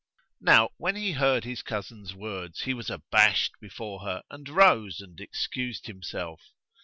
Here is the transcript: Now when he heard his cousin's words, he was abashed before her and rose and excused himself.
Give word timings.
Now 0.39 0.69
when 0.77 0.95
he 0.95 1.11
heard 1.11 1.43
his 1.43 1.61
cousin's 1.61 2.15
words, 2.15 2.61
he 2.61 2.73
was 2.73 2.89
abashed 2.89 3.51
before 3.61 3.99
her 4.03 4.23
and 4.31 4.49
rose 4.49 4.99
and 4.99 5.19
excused 5.21 5.85
himself. 5.85 6.41